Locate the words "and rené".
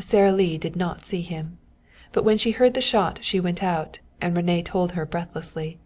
4.20-4.64